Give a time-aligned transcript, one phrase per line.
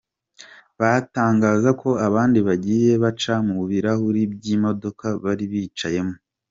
[0.79, 6.15] Batangaza ko abandi bagiye baca mu birahuri by’imodoka bari bicayemo.